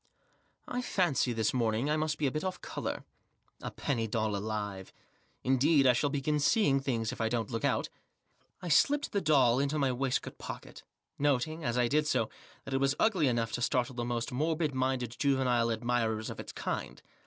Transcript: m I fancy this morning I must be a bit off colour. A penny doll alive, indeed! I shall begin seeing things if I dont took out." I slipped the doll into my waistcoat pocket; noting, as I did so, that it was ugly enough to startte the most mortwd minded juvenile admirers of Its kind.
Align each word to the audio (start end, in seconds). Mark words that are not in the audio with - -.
m 0.67 0.77
I 0.77 0.81
fancy 0.81 1.31
this 1.31 1.53
morning 1.53 1.87
I 1.87 1.95
must 1.95 2.17
be 2.17 2.25
a 2.25 2.31
bit 2.31 2.43
off 2.43 2.59
colour. 2.59 3.03
A 3.61 3.69
penny 3.69 4.07
doll 4.07 4.35
alive, 4.35 4.91
indeed! 5.43 5.85
I 5.85 5.93
shall 5.93 6.09
begin 6.09 6.39
seeing 6.39 6.79
things 6.79 7.11
if 7.11 7.21
I 7.21 7.29
dont 7.29 7.49
took 7.49 7.63
out." 7.63 7.89
I 8.63 8.67
slipped 8.67 9.11
the 9.11 9.21
doll 9.21 9.59
into 9.59 9.77
my 9.77 9.91
waistcoat 9.91 10.39
pocket; 10.39 10.81
noting, 11.19 11.63
as 11.63 11.77
I 11.77 11.87
did 11.87 12.07
so, 12.07 12.29
that 12.65 12.73
it 12.73 12.77
was 12.79 12.95
ugly 12.99 13.27
enough 13.27 13.51
to 13.51 13.61
startte 13.61 13.95
the 13.95 14.03
most 14.03 14.31
mortwd 14.31 14.73
minded 14.73 15.15
juvenile 15.19 15.69
admirers 15.69 16.31
of 16.31 16.39
Its 16.39 16.51
kind. 16.51 17.03